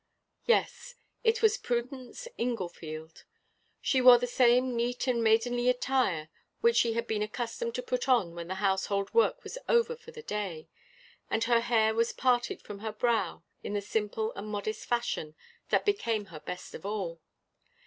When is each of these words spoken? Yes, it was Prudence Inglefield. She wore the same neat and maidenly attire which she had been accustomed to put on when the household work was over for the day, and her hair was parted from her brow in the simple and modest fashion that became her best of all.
Yes, 0.47 0.95
it 1.23 1.43
was 1.43 1.57
Prudence 1.59 2.27
Inglefield. 2.39 3.23
She 3.81 4.01
wore 4.01 4.17
the 4.17 4.25
same 4.25 4.75
neat 4.75 5.05
and 5.05 5.23
maidenly 5.23 5.69
attire 5.69 6.29
which 6.59 6.75
she 6.77 6.93
had 6.93 7.05
been 7.05 7.21
accustomed 7.21 7.75
to 7.75 7.83
put 7.83 8.09
on 8.09 8.33
when 8.33 8.47
the 8.47 8.55
household 8.55 9.13
work 9.13 9.43
was 9.43 9.59
over 9.69 9.95
for 9.95 10.09
the 10.09 10.23
day, 10.23 10.67
and 11.29 11.43
her 11.43 11.59
hair 11.59 11.93
was 11.93 12.13
parted 12.13 12.63
from 12.63 12.79
her 12.79 12.91
brow 12.93 13.43
in 13.61 13.73
the 13.73 13.79
simple 13.81 14.33
and 14.35 14.47
modest 14.47 14.87
fashion 14.87 15.35
that 15.69 15.85
became 15.85 16.25
her 16.33 16.39
best 16.39 16.73
of 16.73 16.83
all. 16.83 17.21